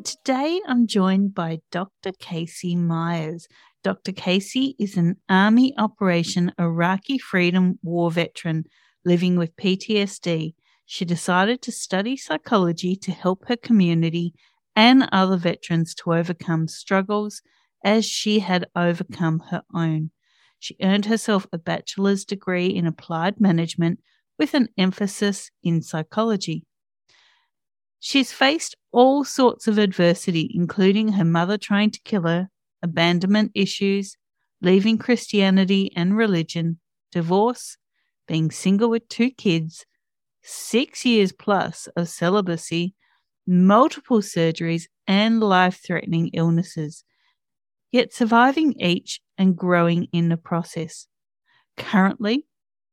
[0.00, 2.12] Today I'm joined by Dr.
[2.12, 3.46] Kaci Myers.
[3.84, 4.10] Dr.
[4.10, 8.64] Kaci is an Army Operation Iraqi Freedom War veteran
[9.04, 10.54] living with PTSD.
[10.86, 14.32] She decided to study psychology to help her community
[14.74, 17.42] and other veterans to overcome struggles
[17.84, 20.10] as she had overcome her own.
[20.58, 24.00] She earned herself a bachelor's degree in applied management
[24.38, 26.64] with an emphasis in psychology.
[28.04, 32.48] She's faced all sorts of adversity, including her mother trying to kill her,
[32.82, 34.16] abandonment issues,
[34.60, 36.80] leaving Christianity and religion,
[37.12, 37.76] divorce,
[38.26, 39.86] being single with two kids,
[40.42, 42.96] six years plus of celibacy,
[43.46, 47.04] multiple surgeries, and life threatening illnesses,
[47.92, 51.06] yet surviving each and growing in the process.
[51.76, 52.46] Currently,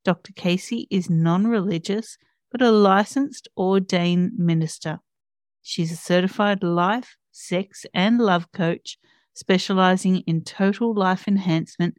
[0.05, 0.33] Dr.
[0.33, 2.19] Kaci is non religious
[2.51, 4.99] but a licensed ordained minister.
[5.61, 8.97] She's a certified life, sex, and love coach
[9.33, 11.97] specializing in total life enhancement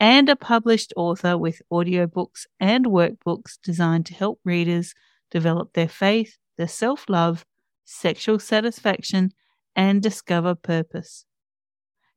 [0.00, 4.94] and a published author with audiobooks and workbooks designed to help readers
[5.30, 7.44] develop their faith, their self love,
[7.84, 9.32] sexual satisfaction,
[9.76, 11.24] and discover purpose.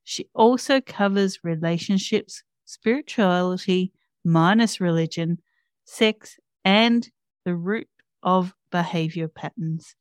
[0.04, 3.92] She also covers relationships, spirituality,
[4.24, 5.40] minus religion,
[5.86, 7.10] sex, and
[7.46, 7.88] the root
[8.24, 9.96] of behavior patterns.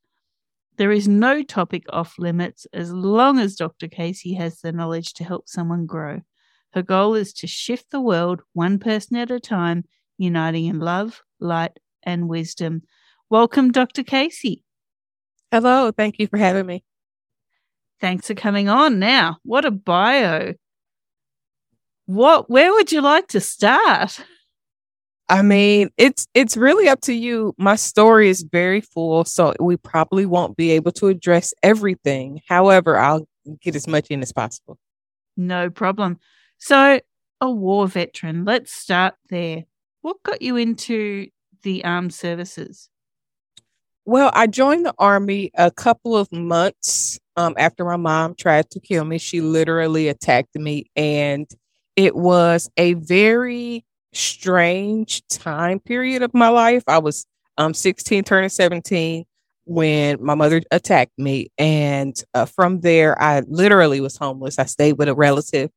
[0.77, 3.89] There is no topic off limits as long as Dr.
[3.89, 6.21] Kaci has the knowledge to help someone grow.
[6.73, 9.85] Her goal is to shift the world one person at a time,
[10.17, 12.83] uniting in love, light, and wisdom.
[13.29, 14.03] Welcome, Dr.
[14.03, 14.63] Kaci.
[15.51, 15.91] Hello.
[15.91, 16.85] Thank you for having me.
[18.01, 18.99] Thanks for coming on.
[18.99, 20.55] Now, what a bio.
[22.07, 24.25] What where would you like to start?
[25.31, 27.55] I mean, it's it's really up to you.
[27.57, 32.41] My story is very full, so we probably won't be able to address everything.
[32.49, 33.29] However, I'll
[33.63, 34.77] get as much in as possible.
[35.37, 36.19] No problem.
[36.59, 36.99] So,
[37.41, 38.45] a war veteran.
[38.45, 39.67] Let's start there.
[40.03, 41.29] What got you into
[41.63, 42.91] the armed services?
[44.05, 48.81] Well, I joined the army a couple of months um, after my mom tried to
[48.81, 49.19] kill me.
[49.19, 51.49] She literally attacked me, and
[51.95, 56.83] it was a very strange time period of my life.
[56.87, 57.27] I was
[57.59, 59.25] um 16 turning 17
[59.65, 64.59] when my mother attacked me and uh, from there I literally was homeless.
[64.59, 65.71] I stayed with a relative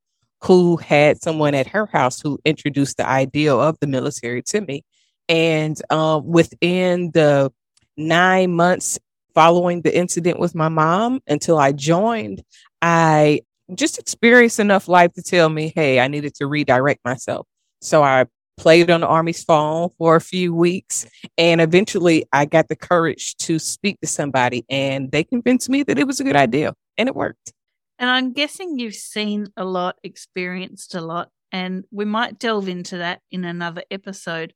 [0.44, 4.84] who had someone at her house who introduced the idea of the military to me.
[5.30, 7.52] And um, within the
[7.96, 9.00] nine months
[9.34, 12.44] following the incident with my mom until I joined,
[12.82, 13.42] I
[13.74, 17.48] just experienced enough life to tell me, hey, I needed to redirect myself.
[17.84, 21.06] So I played on the Army's phone for a few weeks.
[21.38, 26.00] And eventually I got the courage to speak to somebody and they convinced me that
[26.00, 27.52] it was a good idea and it worked.
[28.00, 32.98] And I'm guessing you've seen a lot, experienced a lot, and we might delve into
[32.98, 34.54] that in another episode.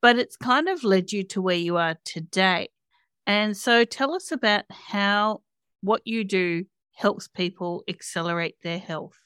[0.00, 2.68] But it's kind of led you to where you are today.
[3.26, 5.42] And so tell us about how
[5.82, 9.18] what you do helps people accelerate their health.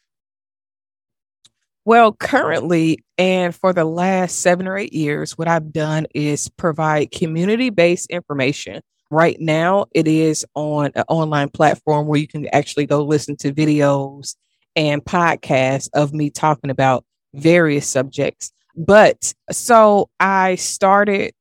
[1.87, 7.11] Well, currently, and for the last seven or eight years, what I've done is provide
[7.11, 8.81] community based information.
[9.11, 13.53] Right now, it is on an online platform where you can actually go listen to
[13.53, 14.35] videos
[14.75, 17.05] and podcasts of me talking about
[17.35, 18.51] various subjects.
[18.77, 21.33] But so I started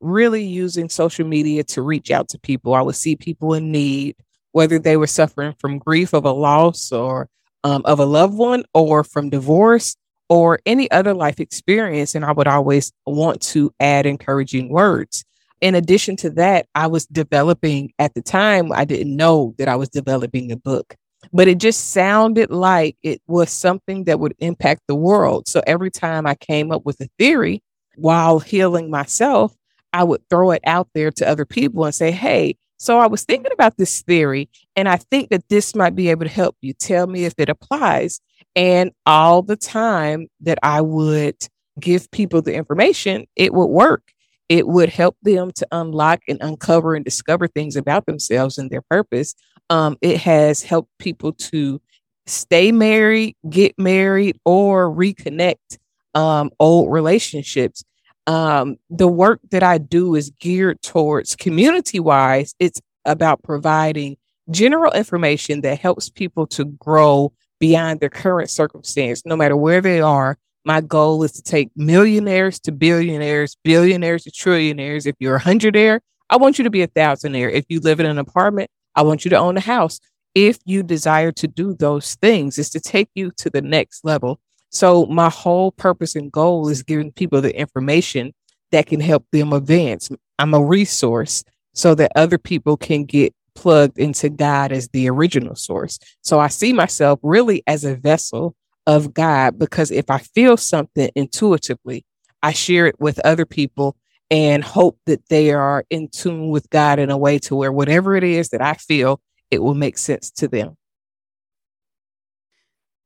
[0.00, 2.74] really using social media to reach out to people.
[2.74, 4.16] I would see people in need,
[4.52, 7.28] whether they were suffering from grief of a loss or
[7.64, 9.96] um, of a loved one or from divorce
[10.28, 12.14] or any other life experience.
[12.14, 15.24] And I would always want to add encouraging words.
[15.60, 19.76] in addition to that, I was developing at the time, I didn't know that I
[19.76, 20.94] was developing a book,
[21.32, 25.48] but it just sounded like it was something that would impact the world.
[25.48, 27.62] So every time I came up with a theory
[27.96, 29.54] while healing myself,
[29.94, 33.24] I would throw it out there to other people and say, Hey, so I was
[33.24, 36.72] thinking about this theory, and I think that this might be able to help you.
[36.72, 38.20] Tell me if it applies.
[38.56, 41.36] And all the time that I would
[41.80, 44.12] give people the information, it would work.
[44.48, 48.82] It would help them to unlock and uncover and discover things about themselves and their
[48.82, 49.34] purpose.
[49.70, 51.80] Um, it has helped people to
[52.26, 55.78] stay married, get married, or reconnect
[56.14, 57.82] um, old relationships
[58.26, 64.16] um, the work that I do is geared towards community wise, it's about providing
[64.50, 70.00] general information that helps people to grow beyond their current circumstance, no matter where they
[70.00, 70.38] are.
[70.64, 75.06] My goal is to take millionaires to billionaires, billionaires to trillionaires.
[75.06, 76.00] If you're a hundredaire,
[76.30, 77.52] I want you to be a thousandaire.
[77.52, 80.00] If you live in an apartment, I want you to own a house.
[80.34, 84.40] If you desire to do those things, is to take you to the next level.
[84.74, 88.34] So my whole purpose and goal is giving people the information
[88.72, 90.10] that can help them advance.
[90.40, 91.44] I'm a resource
[91.74, 96.00] so that other people can get plugged into God as the original source.
[96.22, 101.08] So I see myself really as a vessel of God because if I feel something
[101.14, 102.04] intuitively,
[102.42, 103.96] I share it with other people
[104.28, 108.16] and hope that they are in tune with God in a way to where whatever
[108.16, 109.20] it is that I feel,
[109.52, 110.76] it will make sense to them.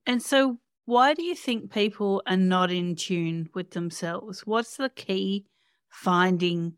[0.07, 4.47] And so, why do you think people are not in tune with themselves?
[4.47, 5.45] What's the key
[5.91, 6.77] finding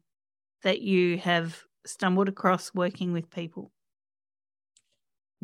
[0.65, 3.71] that you have stumbled across working with people?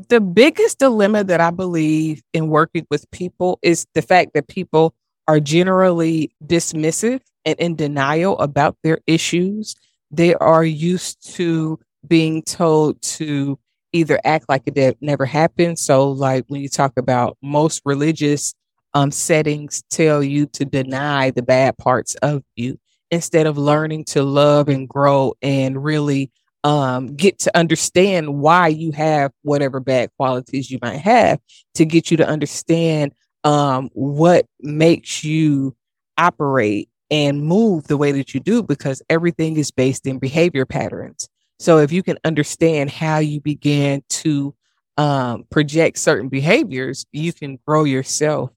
[0.08, 4.96] The biggest dilemma that I believe in working with people is the fact that people
[5.28, 9.76] are generally dismissive and in denial about their issues.
[10.10, 11.78] They are used to
[12.08, 13.60] being told to
[13.92, 15.78] either act like it never happened.
[15.78, 18.54] So, like when you talk about most religious
[18.94, 22.78] um, settings, tell you to deny the bad parts of you
[23.10, 26.30] instead of learning to love and grow and really
[26.64, 31.38] um, get to understand why you have whatever bad qualities you might have
[31.74, 33.12] to get you to understand
[33.44, 35.76] um, what makes you
[36.18, 41.28] operate and move the way that you do because everything is based in behavior patterns.
[41.58, 44.54] So if you can understand how you begin to
[44.96, 48.50] um, project certain behaviors, you can grow yourself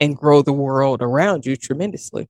[0.00, 2.28] and grow the world around you tremendously.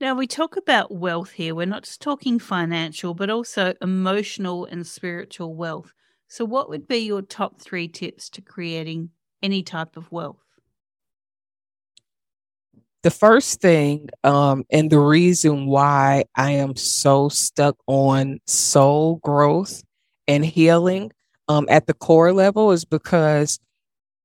[0.00, 1.54] Now, we talk about wealth here.
[1.54, 5.92] We're not just talking financial, but also emotional and spiritual wealth.
[6.28, 9.10] So, what would be your top three tips to creating
[9.42, 10.53] any type of wealth?
[13.04, 19.84] The first thing um, and the reason why I am so stuck on soul growth
[20.26, 21.12] and healing
[21.46, 23.60] um, at the core level is because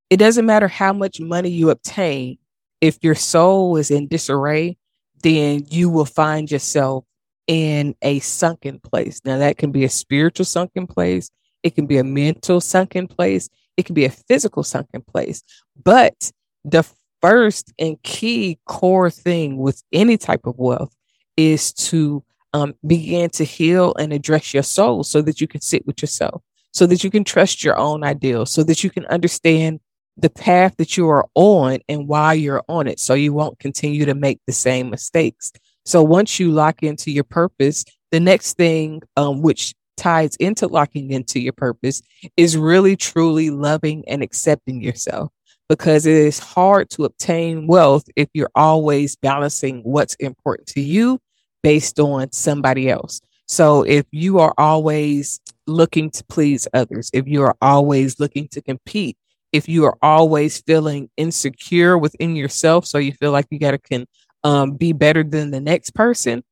[0.09, 2.37] it doesn't matter how much money you obtain.
[2.79, 4.77] If your soul is in disarray,
[5.23, 7.03] then you will find yourself
[7.47, 9.19] in a sunken place.
[9.25, 11.29] Now, that can be a spiritual sunken place,
[11.63, 15.43] it can be a mental sunken place, it can be a physical sunken place.
[15.83, 16.31] But
[16.63, 16.89] the
[17.21, 20.95] first and key core thing with any type of wealth
[21.37, 22.23] is to
[22.53, 26.41] um, begin to heal and address your soul so that you can sit with yourself,
[26.73, 29.79] so that you can trust your own ideals, so that you can understand
[30.17, 34.05] the path that you are on and why you're on it, so you won't continue
[34.05, 35.51] to make the same mistakes.
[35.85, 41.11] So once you lock into your purpose, the next thing, um, which ties into locking
[41.11, 42.01] into your purpose,
[42.35, 45.31] is really truly loving and accepting yourself
[45.69, 51.19] because it is hard to obtain wealth if you're always balancing what's important to you
[51.61, 53.21] based on somebody else.
[53.47, 58.61] So if you are always looking to please others, if you are always looking to
[58.61, 59.17] compete,
[59.51, 63.77] if you are always feeling insecure within yourself, so you feel like you got to
[63.77, 64.05] can
[64.43, 66.43] um, be better than the next person,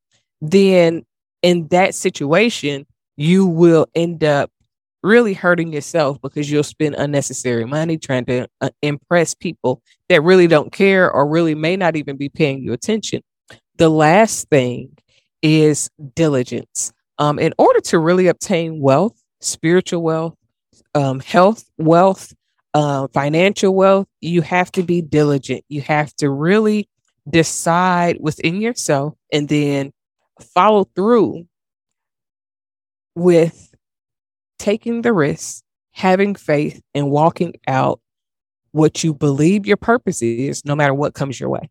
[0.42, 1.06] then
[1.42, 4.52] in that situation, you will end up
[5.04, 10.48] really hurting yourself because you'll spend unnecessary money trying to uh, impress people that really
[10.48, 13.22] don't care or really may not even be paying you attention.
[13.77, 14.98] The last thing
[15.42, 16.92] is diligence.
[17.20, 20.36] Um, in order to really obtain wealth, spiritual wealth,
[20.94, 22.34] um, health wealth,
[22.74, 25.63] uh, financial wealth, you have to be diligent.
[25.70, 26.89] You have to really
[27.30, 29.92] decide within yourself and then
[30.39, 31.46] follow through
[33.16, 33.67] with
[34.60, 38.00] taking the risk, having faith, and walking out
[38.72, 41.70] what you believe your purpose is, no matter what comes your way.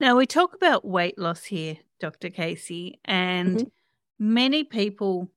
[0.00, 2.28] Now, we talk about weight loss here, Dr.
[2.28, 4.34] Kaci, and mm-hmm.
[4.34, 5.30] many people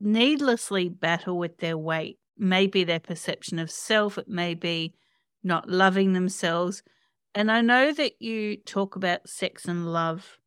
[0.00, 2.18] needlessly battle with their weight.
[2.38, 4.94] Maybe their perception of self, it may be
[5.42, 6.82] not loving themselves.
[7.34, 10.38] And I know that you talk about sex and love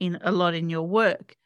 [0.00, 1.36] in a lot in your work.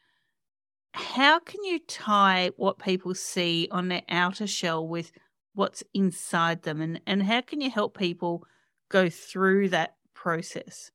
[0.93, 5.13] How can you tie what people see on their outer shell with
[5.55, 8.45] what's inside them and, and how can you help people
[8.89, 10.91] go through that process?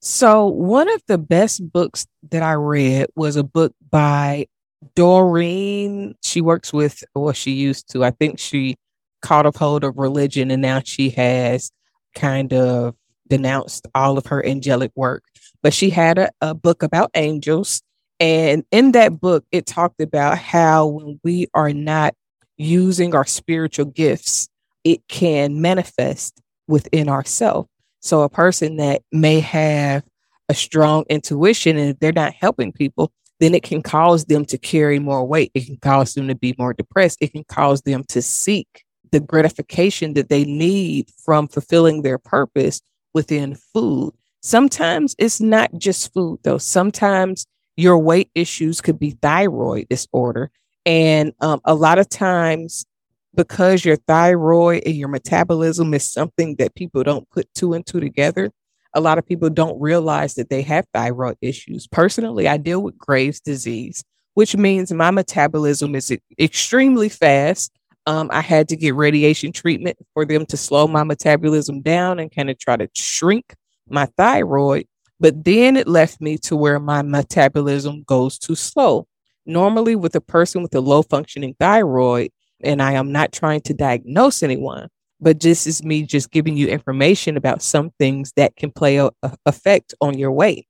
[0.00, 4.46] So, one of the best books that I read was a book by
[4.94, 6.14] Doreen.
[6.22, 8.76] She works with, what she used to, I think she
[9.22, 11.72] caught a hold of religion and now she has
[12.14, 12.94] kind of
[13.28, 15.24] denounced all of her angelic work.
[15.62, 17.82] But she had a, a book about angels.
[18.20, 22.14] And in that book, it talked about how when we are not
[22.56, 24.48] using our spiritual gifts,
[24.84, 27.68] it can manifest within ourselves.
[28.00, 30.04] So a person that may have
[30.48, 34.58] a strong intuition and if they're not helping people, then it can cause them to
[34.58, 35.52] carry more weight.
[35.54, 37.18] It can cause them to be more depressed.
[37.20, 42.80] It can cause them to seek the gratification that they need from fulfilling their purpose
[43.18, 44.12] within food.
[44.42, 46.58] Sometimes it's not just food, though.
[46.58, 50.52] Sometimes your weight issues could be thyroid disorder.
[50.86, 52.86] And um, a lot of times,
[53.34, 57.98] because your thyroid and your metabolism is something that people don't put two and two
[57.98, 58.52] together,
[58.94, 61.88] a lot of people don't realize that they have thyroid issues.
[61.88, 67.72] Personally, I deal with Graves' disease, which means my metabolism is extremely fast.
[68.08, 72.34] Um, I had to get radiation treatment for them to slow my metabolism down and
[72.34, 73.54] kind of try to shrink
[73.86, 74.86] my thyroid.
[75.20, 79.06] But then it left me to where my metabolism goes too slow.
[79.44, 82.30] Normally, with a person with a low functioning thyroid,
[82.62, 84.88] and I am not trying to diagnose anyone,
[85.20, 89.10] but this is me just giving you information about some things that can play a,
[89.22, 90.67] a effect on your weight.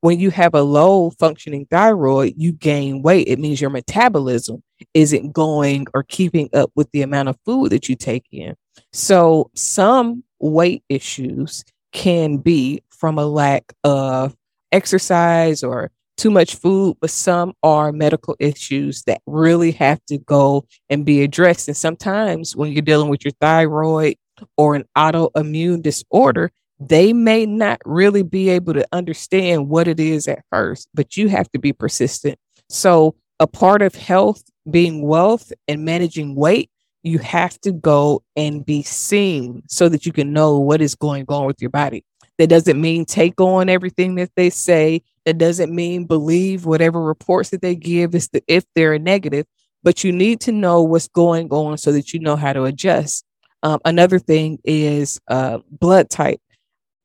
[0.00, 3.26] When you have a low functioning thyroid, you gain weight.
[3.26, 4.62] It means your metabolism
[4.94, 8.54] isn't going or keeping up with the amount of food that you take in.
[8.92, 14.36] So some weight issues can be from a lack of
[14.70, 20.66] exercise or too much food, but some are medical issues that really have to go
[20.88, 21.68] and be addressed.
[21.68, 24.16] And sometimes when you're dealing with your thyroid
[24.56, 26.50] or an autoimmune disorder,
[26.80, 31.28] they may not really be able to understand what it is at first, but you
[31.28, 32.38] have to be persistent.
[32.68, 36.70] So, a part of health being wealth and managing weight,
[37.02, 41.24] you have to go and be seen so that you can know what is going
[41.28, 42.04] on with your body.
[42.38, 45.02] That doesn't mean take on everything that they say.
[45.24, 49.46] That doesn't mean believe whatever reports that they give is the, if they're negative,
[49.82, 53.24] but you need to know what's going on so that you know how to adjust.
[53.62, 56.40] Um, another thing is uh, blood type.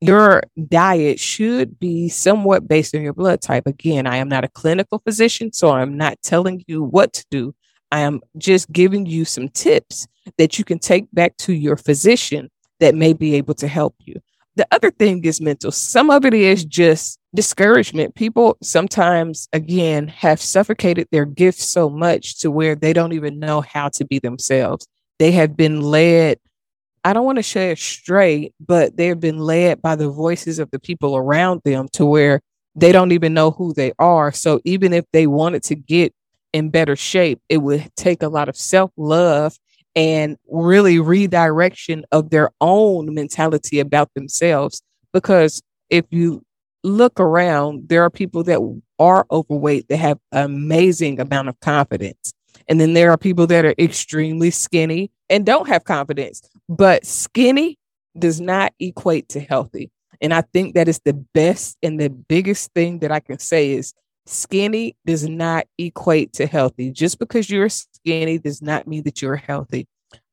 [0.07, 3.65] Your diet should be somewhat based on your blood type.
[3.65, 7.55] Again, I am not a clinical physician, so I'm not telling you what to do.
[7.91, 10.07] I am just giving you some tips
[10.38, 14.15] that you can take back to your physician that may be able to help you.
[14.55, 15.72] The other thing is mental.
[15.72, 18.13] Some of it is just discouragement.
[18.13, 23.62] People sometimes, again, have suffocated their gifts so much to where they don't even know
[23.62, 24.86] how to be themselves.
[25.17, 26.39] They have been led,
[27.03, 30.79] I don't want to say straight, but they've been led by the voices of the
[30.79, 32.41] people around them to where
[32.75, 34.31] they don't even know who they are.
[34.31, 36.13] So even if they wanted to get
[36.53, 39.57] in better shape, it would take a lot of self love
[39.95, 44.81] and really redirection of their own mentality about themselves.
[45.12, 46.43] Because if you
[46.83, 48.60] look around, there are people that
[48.98, 52.33] are overweight that have amazing amount of confidence.
[52.67, 56.41] And then there are people that are extremely skinny and don't have confidence.
[56.77, 57.77] But skinny
[58.18, 59.92] does not equate to healthy.
[60.22, 63.74] And I think that is the best and the biggest thing that I can say
[63.74, 63.94] is
[64.25, 66.89] skinny does not equate to healthy.
[66.89, 69.88] Just because you're skinny does not mean that you're healthy.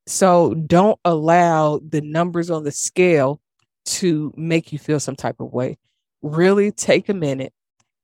[0.07, 3.39] So don't allow the numbers on the scale
[3.85, 5.77] to make you feel some type of way.
[6.23, 7.53] Really take a minute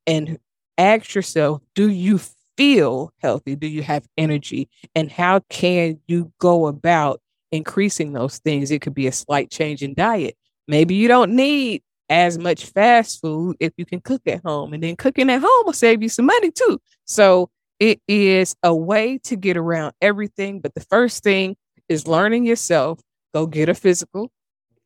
[0.05, 0.37] and
[0.77, 2.19] ask yourself do you
[2.55, 3.55] feel healthy?
[3.55, 4.69] Do you have energy?
[4.93, 7.19] And how can you go about
[7.51, 8.71] increasing those things?
[8.71, 10.35] It could be a slight change in diet.
[10.67, 14.73] Maybe you don't need as much fast food if you can cook at home.
[14.73, 16.79] And then cooking at home will save you some money too.
[17.05, 17.49] So
[17.79, 20.59] it is a way to get around everything.
[20.61, 21.55] But the first thing
[21.89, 22.99] is learning yourself.
[23.33, 24.31] Go get a physical,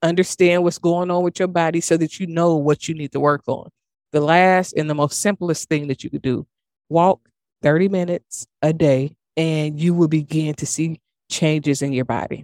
[0.01, 3.19] understand what's going on with your body so that you know what you need to
[3.19, 3.69] work on.
[4.11, 6.45] The last and the most simplest thing that you could do
[6.89, 7.21] walk
[7.61, 10.99] 30 minutes a day, and you will begin to see
[11.29, 12.43] changes in your body.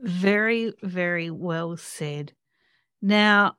[0.00, 2.32] Very, very well said.
[3.02, 3.56] Now,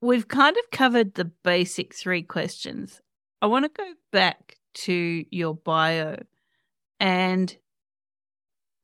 [0.00, 3.00] we've kind of covered the basic three questions.
[3.42, 6.18] I want to go back to your bio
[7.00, 7.56] and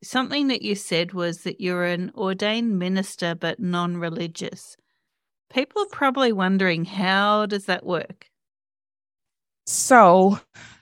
[0.03, 4.77] something that you said was that you're an ordained minister but non-religious.
[5.53, 8.27] People are probably wondering how does that work?
[9.67, 10.41] So,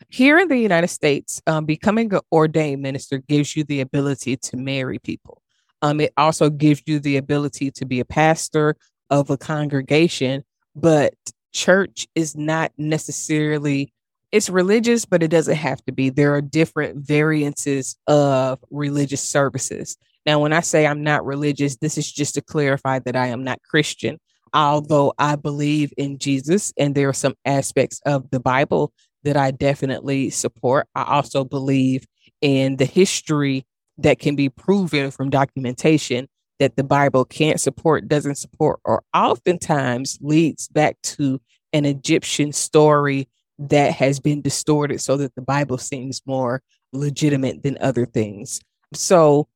[0.08, 4.56] here in the United States, um, becoming an ordained minister gives you the ability to
[4.56, 5.41] marry people.
[5.82, 8.76] Um, it also gives you the ability to be a pastor
[9.10, 11.14] of a congregation, but
[11.52, 13.92] church is not necessarily
[14.32, 16.08] it's religious, but it doesn't have to be.
[16.08, 19.98] There are different variances of religious services.
[20.24, 23.44] Now, when I say I'm not religious, this is just to clarify that I am
[23.44, 24.18] not Christian.
[24.54, 28.92] Although I believe in Jesus and there are some aspects of the Bible
[29.24, 32.06] that I definitely support, I also believe
[32.40, 33.66] in the history
[33.98, 40.18] that can be proven from documentation that the Bible can't support, doesn't support, or oftentimes
[40.20, 41.40] leads back to
[41.72, 47.78] an Egyptian story that has been distorted so that the Bible seems more legitimate than
[47.80, 48.60] other things.
[48.94, 49.48] So,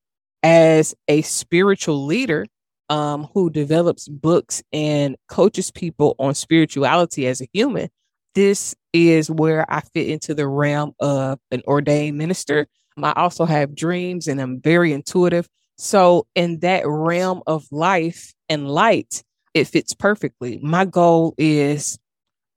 [0.43, 2.47] as a spiritual leader
[2.89, 7.89] um, who develops books and coaches people on spirituality as a human,
[8.35, 12.67] this is where I fit into the realm of an ordained minister.
[13.05, 15.49] I also have dreams and I'm very intuitive.
[15.79, 19.23] So, in that realm of life and light,
[19.53, 20.59] it fits perfectly.
[20.63, 21.99] My goal is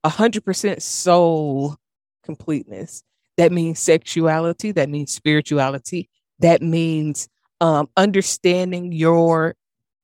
[0.05, 1.75] 100% soul
[2.23, 3.03] completeness.
[3.37, 7.27] That means sexuality, that means spirituality, that means
[7.61, 9.55] um, understanding your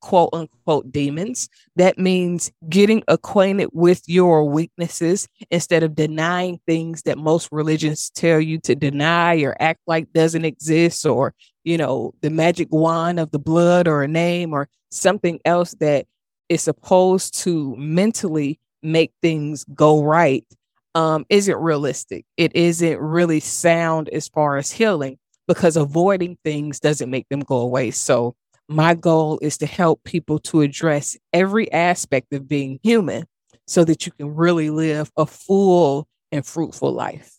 [0.05, 1.49] quote unquote demons.
[1.77, 8.39] That means getting acquainted with your weaknesses instead of denying things that most religions tell
[8.39, 11.33] you to deny or act like doesn't exist, or,
[11.63, 16.05] you know, the magic wand of the blood or a name or something else that
[16.49, 20.45] is supposed to mentally make things go right
[20.93, 22.25] um, isn't realistic.
[22.37, 27.57] It isn't really sound as far as healing because avoiding things doesn't make them go
[27.57, 27.89] away.
[27.89, 28.35] So,
[28.67, 33.25] my goal is to help people to address every aspect of being human
[33.67, 37.31] so that you can really live a full and fruitful life.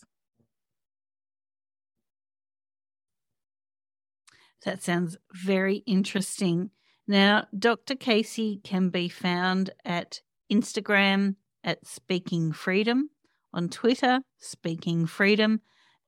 [4.64, 6.70] That sounds very interesting.
[7.06, 7.94] Now, Dr.
[7.94, 10.20] Kaci can be found at
[10.52, 13.10] Instagram at Speaking Freedom,
[13.52, 15.60] on Twitter, Speaking Freedom,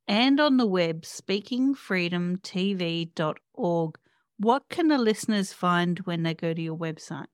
[0.09, 3.99] and on the web, speakingfreedomtv.org.
[4.39, 7.27] What can the listeners find when they go to your website?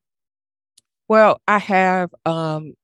[1.07, 2.75] Well, I have um,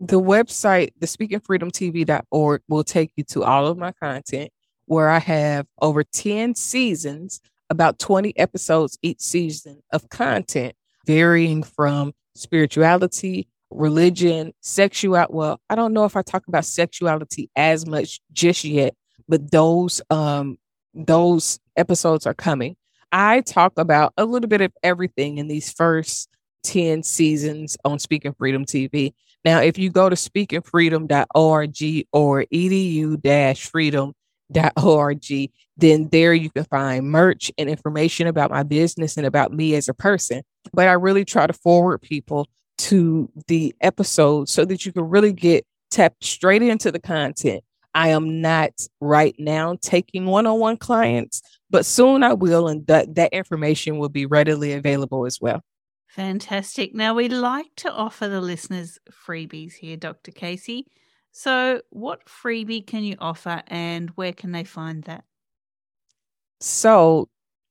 [0.00, 4.50] the website, the speakingfreedomtv.org will take you to all of my content
[4.86, 10.74] where I have over 10 seasons, about 20 episodes each season of content,
[11.06, 15.32] varying from spirituality, religion, sexuality.
[15.32, 18.94] Well, I don't know if I talk about sexuality as much just yet,
[19.28, 20.58] but those um
[20.92, 22.76] those episodes are coming.
[23.14, 26.28] I talk about a little bit of everything in these first
[26.64, 29.14] 10 seasons on Speaking Freedom TV.
[29.44, 37.70] Now, if you go to speakingfreedom.org or edu-freedom.org, then there you can find merch and
[37.70, 40.42] information about my business and about me as a person.
[40.72, 42.48] But I really try to forward people
[42.78, 47.62] to the episode so that you can really get tapped straight into the content.
[47.94, 51.42] I am not right now taking one on one clients,
[51.74, 55.60] but soon I will, and that, that information will be readily available as well.
[56.06, 56.94] Fantastic.
[56.94, 60.30] Now, we like to offer the listeners freebies here, Dr.
[60.30, 60.84] Kaci.
[61.32, 65.24] So, what freebie can you offer and where can they find that?
[66.60, 67.28] So,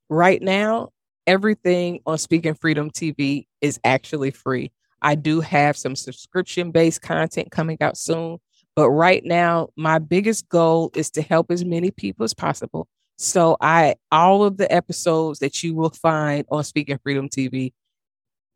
[0.10, 0.90] right now,
[1.26, 4.74] everything on Speaking Freedom TV is actually free.
[5.02, 8.40] I do have some subscription based content coming out soon.
[8.76, 12.90] But right now, my biggest goal is to help as many people as possible.
[13.18, 17.74] So I all of the episodes that you will find on Speaking Freedom TV,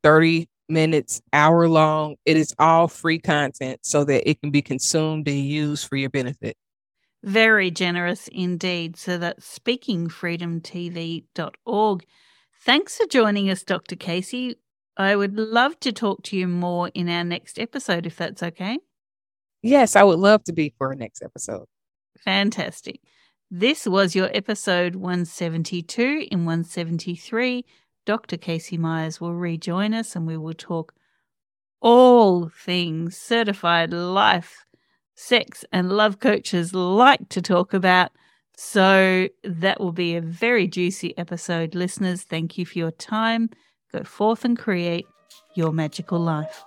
[0.04, 5.28] 30 minutes, hour long, it is all free content so that it can be consumed
[5.28, 6.56] and used for your benefit.
[7.24, 8.98] Very generous indeed.
[8.98, 12.06] So that's speakingfreedomtv.org.
[12.62, 13.96] Thanks for joining us, Dr.
[13.96, 14.56] Kaci.
[14.98, 18.80] I would love to talk to you more in our next episode, if that's okay.
[19.62, 21.66] Yes, I would love to be for our next episode.
[22.24, 23.00] Fantastic.
[23.50, 26.28] This was your episode 172.
[26.30, 27.64] In 173,
[28.06, 28.36] Dr.
[28.36, 30.94] Kaci Myers will rejoin us and we will talk
[31.80, 34.66] all things certified life,
[35.16, 38.12] sex, and love coaches like to talk about.
[38.58, 41.74] So that will be a very juicy episode.
[41.74, 43.50] Listeners, thank you for your time.
[43.94, 45.06] Go forth and create
[45.56, 46.66] your magical life.